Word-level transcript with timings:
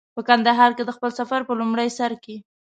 په 0.15 0.21
کندهار 0.27 0.71
کې 0.77 0.83
د 0.85 0.91
خپل 0.97 1.11
سفر 1.19 1.39
په 1.47 1.53
لومړي 1.59 1.89
سر 1.97 2.11
کې. 2.23 2.35